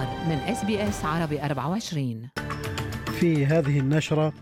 [0.00, 2.28] الأخبار من إس بي إس عربي 24
[3.20, 4.32] في هذه النشرة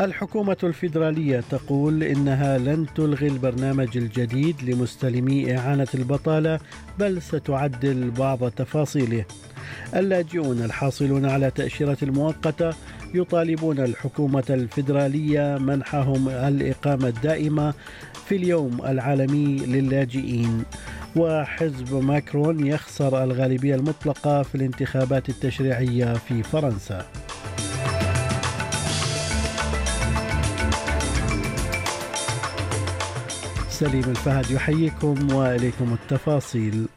[0.00, 6.60] الحكومة الفيدرالية تقول إنها لن تلغي البرنامج الجديد لمستلمي إعانة البطالة
[6.98, 9.24] بل ستعدل بعض تفاصيله.
[9.96, 12.70] اللاجئون الحاصلون على تأشيرة المؤقتة
[13.14, 17.74] يطالبون الحكومة الفيدرالية منحهم الإقامة الدائمة
[18.26, 20.64] في اليوم العالمي للاجئين.
[21.18, 27.06] وحزب ماكرون يخسر الغالبية المطلقة في الانتخابات التشريعية في فرنسا.
[33.70, 36.88] سليم الفهد يحييكم وإليكم التفاصيل.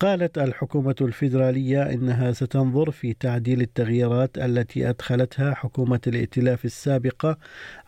[0.00, 7.38] قالت الحكومة الفيدرالية إنها ستنظر في تعديل التغييرات التي أدخلتها حكومة الائتلاف السابقة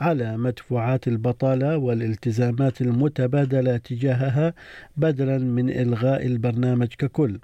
[0.00, 4.54] على مدفوعات البطالة والالتزامات المتبادلة تجاهها
[4.96, 7.40] بدلا من إلغاء البرنامج ككل.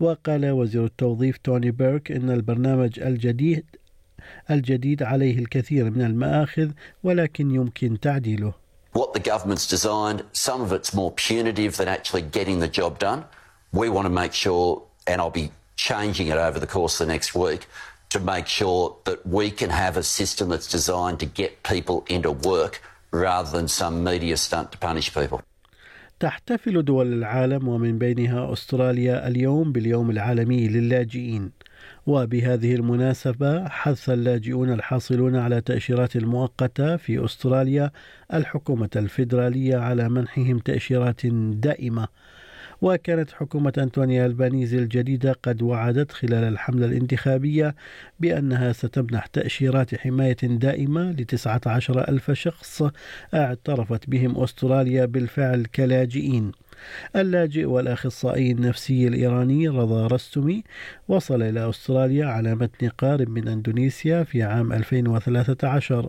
[0.00, 3.64] وقال وزير التوظيف توني بيرك إن البرنامج الجديد
[4.50, 6.70] الجديد عليه الكثير من المآخذ
[7.02, 8.52] ولكن يمكن تعديله.
[8.98, 13.24] What the government's designed, some of it's more punitive than actually getting the job done.
[13.72, 17.12] We want to make sure, and I'll be changing it over the course of the
[17.12, 17.66] next week,
[18.10, 22.32] to make sure that we can have a system that's designed to get people into
[22.32, 25.42] work rather than some media stunt to punish people.
[26.20, 31.50] تحتفل دول العالم ومن بينها استراليا اليوم باليوم العالمي للاجئين
[32.06, 37.90] وبهذه المناسبة حث اللاجئون الحاصلون على تأشيرات المؤقتة في استراليا
[38.34, 42.08] الحكومة الفيدرالية على منحهم تأشيرات دائمة
[42.80, 47.74] وكانت حكومة أنطونيا البانيزي الجديدة قد وعدت خلال الحملة الانتخابية
[48.20, 52.82] بأنها ستمنح تأشيرات حماية دائمة لتسعة عشر ألف شخص
[53.34, 56.52] اعترفت بهم أستراليا بالفعل كلاجئين.
[57.16, 60.64] اللاجئ والأخصائي النفسي الإيراني رضا رستمي
[61.08, 66.08] وصل إلى أستراليا على متن قارب من أندونيسيا في عام 2013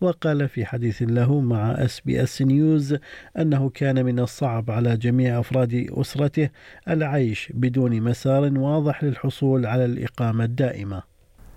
[0.00, 2.96] وقال في حديث له مع اس بي اس نيوز
[3.38, 6.48] أنه كان من الصعب على جميع أفراد أسرته
[6.88, 11.02] العيش بدون مسار واضح للحصول على الإقامة الدائمة.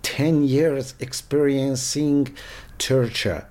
[0.03, 2.27] 10 years experiencing
[2.79, 3.45] torture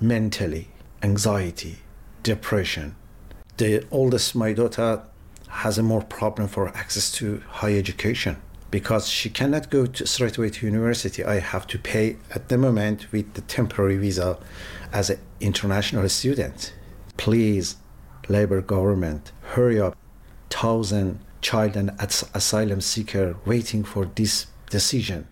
[0.00, 0.66] mentally
[1.02, 1.76] anxiety
[2.22, 2.99] depression.
[3.60, 5.02] The oldest, my daughter,
[5.48, 8.36] has a more problem for access to higher education
[8.70, 11.22] because she cannot go to straight away to university.
[11.22, 14.38] I have to pay at the moment with the temporary visa
[14.92, 16.72] as an international student.
[17.18, 17.76] Please,
[18.28, 19.94] Labour government, hurry up.
[20.48, 21.90] Thousand child and
[22.34, 25.28] asylum seeker waiting for this decision.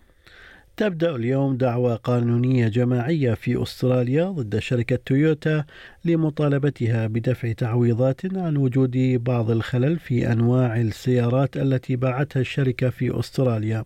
[0.78, 5.64] تبدأ اليوم دعوى قانونية جماعية في أستراليا ضد شركة تويوتا
[6.04, 13.84] لمطالبتها بدفع تعويضات عن وجود بعض الخلل في أنواع السيارات التي باعتها الشركة في أستراليا.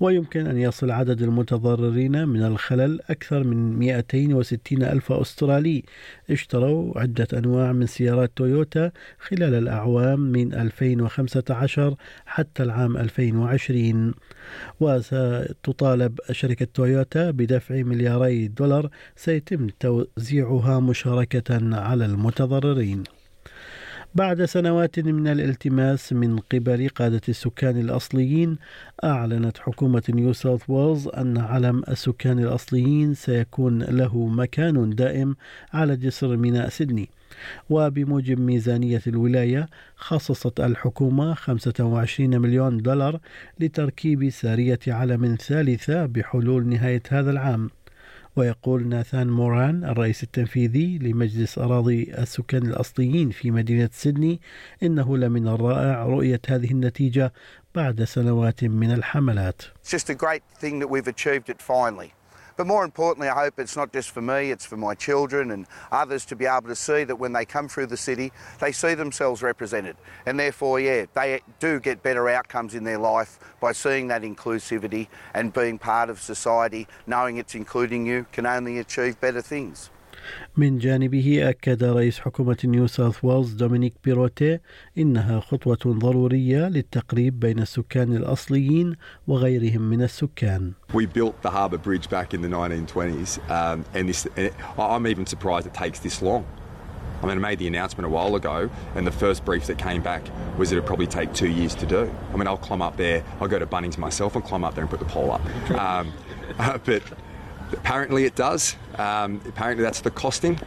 [0.00, 5.82] ويمكن أن يصل عدد المتضررين من الخلل أكثر من 260 ألف أسترالي.
[6.30, 11.96] اشتروا عدة أنواع من سيارات تويوتا خلال الأعوام من 2015
[12.26, 14.14] حتى العام 2020
[14.80, 23.17] وستطالب شركة تويوتا بدفع ملياري دولار سيتم توزيعها مشاركة على المتضررين.
[24.14, 28.58] بعد سنوات من الالتماس من قبل قادة السكان الأصليين
[29.04, 35.36] أعلنت حكومة نيو ساوث ويلز أن علم السكان الأصليين سيكون له مكان دائم
[35.72, 37.08] على جسر ميناء سيدني.
[37.70, 43.20] وبموجب ميزانية الولاية خصصت الحكومة 25 مليون دولار
[43.60, 47.70] لتركيب سارية علم ثالثة بحلول نهاية هذا العام.
[48.38, 54.40] ويقول ناثان موران الرئيس التنفيذي لمجلس أراضي السكان الأصليين في مدينة سيدني
[54.82, 57.32] إنه لمن الرائع رؤية هذه النتيجة
[57.74, 59.62] بعد سنوات من الحملات.
[59.62, 62.12] It's just a great thing that we've achieved it finally.
[62.58, 65.64] But more importantly, I hope it's not just for me, it's for my children and
[65.92, 68.94] others to be able to see that when they come through the city, they see
[68.94, 69.96] themselves represented.
[70.26, 75.06] And therefore, yeah, they do get better outcomes in their life by seeing that inclusivity
[75.34, 79.90] and being part of society, knowing it's including you, can only achieve better things.
[80.56, 84.58] من جانبه أكد رئيس حكومة نيو ساوث ويلز دومينيك بيروتي
[84.98, 88.96] إنها خطوة ضرورية للتقريب بين السكان الأصليين
[89.28, 90.72] وغيرهم من السكان.
[90.92, 95.26] We built the Harbour Bridge back in the 1920s um, and this, and I'm even
[95.26, 96.44] surprised it takes this long.
[97.22, 100.02] I mean, I made the announcement a while ago, and the first brief that came
[100.02, 100.22] back
[100.56, 102.10] was it'd probably take two years to do.
[102.32, 104.82] I mean, I'll climb up there, I'll go to Bunnings myself and climb up there
[104.82, 105.44] and put the pole up.
[105.70, 106.12] Um,
[106.58, 107.02] uh, but
[107.72, 108.76] Apparently, it does.
[108.98, 110.58] Um, apparently, that's the costing.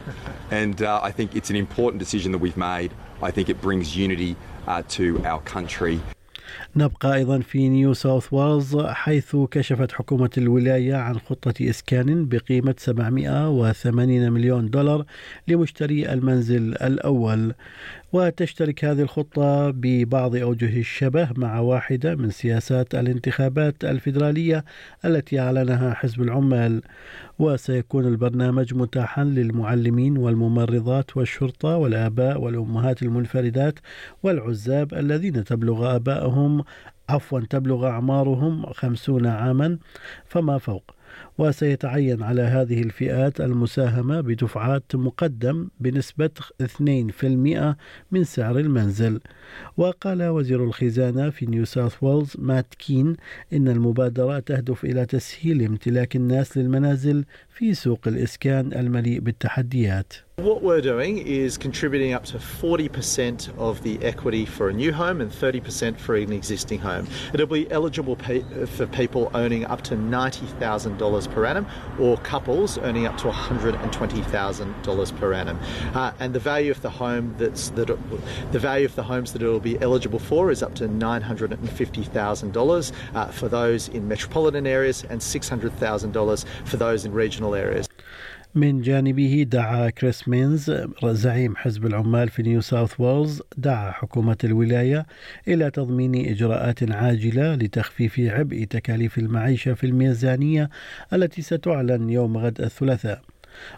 [0.50, 2.92] And uh, I think it's an important decision that we've made.
[3.22, 6.00] I think it brings unity uh, to our country.
[6.76, 14.32] نبقى أيضا في نيو ساوث ويلز حيث كشفت حكومة الولاية عن خطة إسكان بقيمة 780
[14.32, 15.04] مليون دولار
[15.48, 17.54] لمشتري المنزل الأول
[18.12, 24.64] وتشترك هذه الخطة ببعض أوجه الشبه مع واحدة من سياسات الانتخابات الفيدرالية
[25.04, 26.82] التي أعلنها حزب العمال.
[27.38, 33.78] وسيكون البرنامج متاحا للمعلمين والممرضات والشرطة والآباء والأمهات المنفردات
[34.22, 36.64] والعزاب الذين تبلغ آبائهم
[37.08, 39.78] عفوا تبلغ أعمارهم خمسون عاما
[40.26, 41.01] فما فوق.
[41.38, 46.30] وسيتعين على هذه الفئات المساهمة بدفعات مقدم بنسبة
[46.62, 47.76] 2%
[48.10, 49.20] من سعر المنزل.
[49.76, 53.16] وقال وزير الخزانة في نيو ساوث ويلز مات كين
[53.52, 57.24] إن المبادرة تهدف إلى تسهيل امتلاك الناس للمنازل
[57.57, 63.97] في سوق الإسكان المليء بالتحديات What we're doing is contributing up to 40% of the
[64.03, 67.07] equity for a new home and 30% for an existing home.
[67.33, 71.65] It'll be eligible pe- for people owning up to $90,000 per annum
[71.99, 75.59] or couples earning up to $120,000 per annum.
[75.95, 79.33] Uh, and the value of the home that's that it, the value of the homes
[79.33, 84.67] that it will be eligible for is up to $950,000 uh, for those in metropolitan
[84.67, 87.86] areas and $600,000 for those in regional areas.
[88.54, 90.72] من جانبه دعا كريس مينز
[91.04, 95.06] زعيم حزب العمال في نيو ساوث ويلز دعا حكومة الولاية
[95.48, 100.70] إلى تضمين إجراءات عاجلة لتخفيف عبء تكاليف المعيشة في الميزانية
[101.12, 103.22] التي ستعلن يوم غد الثلاثاء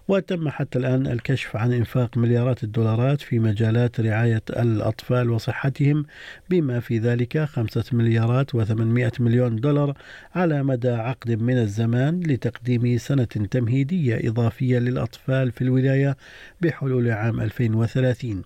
[0.09, 6.06] وتم حتى الآن الكشف عن إنفاق مليارات الدولارات في مجالات رعاية الأطفال وصحتهم
[6.50, 9.97] بما في ذلك خمسة مليارات وثمانمائة مليون دولار
[10.35, 16.17] على مدى عقد من الزمان لتقديم سنة تمهيدية إضافية للأطفال في الولاية
[16.61, 18.43] بحلول عام 2030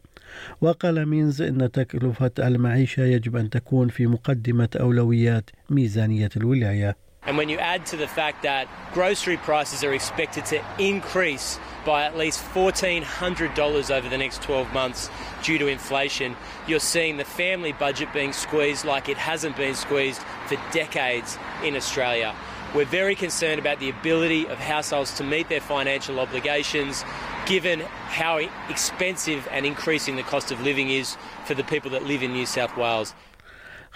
[0.60, 7.07] وقال مينز إن تكلفة المعيشة يجب أن تكون في مقدمة أولويات ميزانية الولاية.
[7.28, 12.04] And when you add to the fact that grocery prices are expected to increase by
[12.04, 15.10] at least $1,400 over the next 12 months
[15.42, 16.34] due to inflation,
[16.66, 21.76] you're seeing the family budget being squeezed like it hasn't been squeezed for decades in
[21.76, 22.34] Australia.
[22.74, 27.04] We're very concerned about the ability of households to meet their financial obligations
[27.44, 28.38] given how
[28.70, 32.46] expensive and increasing the cost of living is for the people that live in New
[32.46, 33.12] South Wales.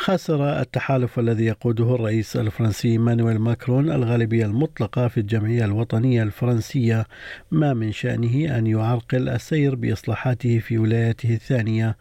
[0.03, 7.07] خسر التحالف الذي يقوده الرئيس الفرنسي مانويل ماكرون الغالبية المطلقة في الجمعية الوطنية الفرنسية
[7.51, 11.97] ما من شأنه أن يعرقل السير بإصلاحاته في ولايته الثانية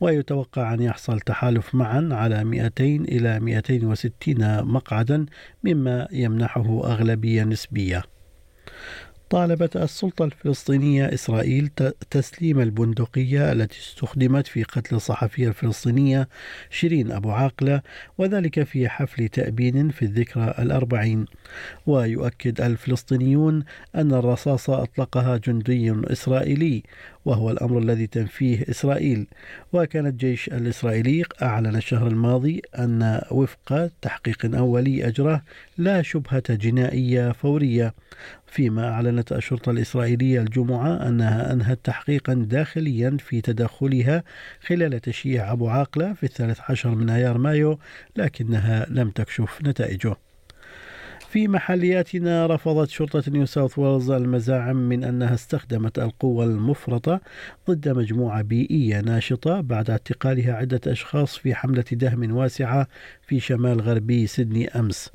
[0.00, 5.26] ويتوقع أن يحصل تحالف معا على 200 إلى 260 مقعدا
[5.64, 8.13] مما يمنحه أغلبية نسبية.
[9.34, 11.68] طالبت السلطة الفلسطينية إسرائيل
[12.10, 16.28] تسليم البندقية التي استخدمت في قتل الصحفية الفلسطينية
[16.70, 17.82] شيرين أبو عاقلة
[18.18, 21.26] وذلك في حفل تأبين في الذكرى الأربعين.
[21.86, 23.64] ويؤكد الفلسطينيون
[23.94, 26.82] أن الرصاصة أطلقها جندي إسرائيلي
[27.24, 29.26] وهو الأمر الذي تنفيه إسرائيل.
[29.72, 35.42] وكان الجيش الإسرائيلي أعلن الشهر الماضي أن وفق تحقيق أولي أجره
[35.78, 37.94] لا شبهة جنائية فورية.
[38.46, 44.24] فيما أعلنت الشرطة الإسرائيلية الجمعة أنها أنهت تحقيقا داخليا في تدخلها
[44.66, 47.78] خلال تشييع أبو عاقلة في الثالث عشر من أيار مايو
[48.16, 50.16] لكنها لم تكشف نتائجه.
[51.34, 57.20] في محلياتنا رفضت شرطة نيو ساوث ويلز المزاعم من أنها استخدمت القوة المفرطة
[57.70, 62.88] ضد مجموعة بيئية ناشطة بعد اعتقالها عدة أشخاص في حملة دهم واسعة
[63.22, 65.12] في شمال غربي سيدني أمس.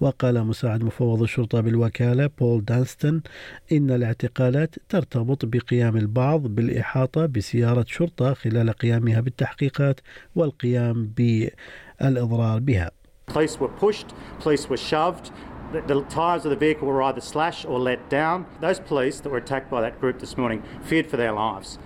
[0.00, 3.22] وقال مساعد مفوض الشرطة بالوكالة بول دانستون
[3.72, 10.00] إن الاعتقالات ترتبط بقيام البعض بالإحاطة بسيارة شرطة خلال قيامها بالتحقيقات
[10.34, 12.90] والقيام بالإضرار بها.
[13.26, 15.32] Police were pushed, police were shoved,
[15.82, 18.46] the, tyres of the vehicle were either slashed or let down.
[18.60, 21.78] Those police that were attacked by that group this morning feared for their lives.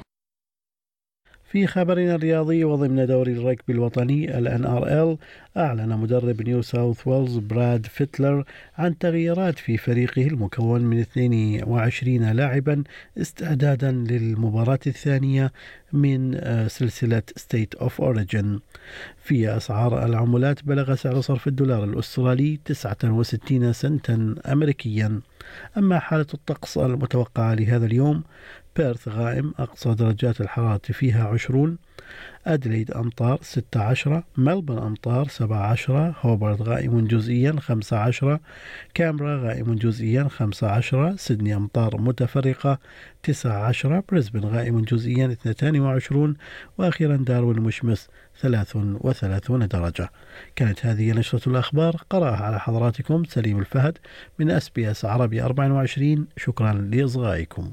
[1.51, 5.25] في خبرنا الرياضي وضمن دوري الركبي الوطني ال NRL
[5.57, 8.45] أعلن مدرب نيو ساوث ويلز براد فيتلر
[8.79, 12.85] عن تغييرات في فريقه المكون من 22 لاعبا
[13.19, 15.53] استعدادا للمباراة الثانية
[15.93, 18.47] من سلسلة State of Origin.
[19.23, 25.21] في أسعار العملات بلغ سعر صرف الدولار الأسترالي 69 سنتا أمريكيا.
[25.79, 28.23] أما حالة الطقس المتوقعة لهذا اليوم
[28.79, 31.79] بيرث غائم أقصى درجات الحرارة فيها 20
[32.47, 38.39] أدليد أمطار 16 ملبن أمطار 17 هوبرت غائم جزئيا 15
[38.95, 42.79] كامبرا غائم جزئيا 15 سيدني أمطار متفرقة
[43.23, 46.37] 19 بريسبن غائم جزئيا 22
[46.79, 48.09] وأخيرا داروين مشمس
[48.41, 50.11] 33 درجة.
[50.57, 51.97] كانت هذه نشرة الأخبار.
[52.11, 53.99] قرأها على حضراتكم سليم الفهد
[54.39, 57.73] من SBS عربي 24 شكرا لإصغائكم.